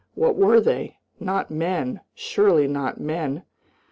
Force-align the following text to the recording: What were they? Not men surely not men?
What 0.15 0.35
were 0.35 0.59
they? 0.59 0.97
Not 1.19 1.51
men 1.51 1.99
surely 2.15 2.65
not 2.65 2.99
men? 2.99 3.43